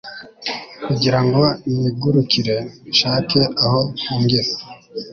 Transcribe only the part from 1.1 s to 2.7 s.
ngo nigurukire,